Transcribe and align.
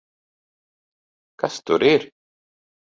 Kas 1.43 1.61
tur 1.65 1.81
ir? 1.93 2.11